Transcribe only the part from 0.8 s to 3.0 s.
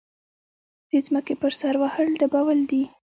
د ځمکې پر سر وهل ډبول دي.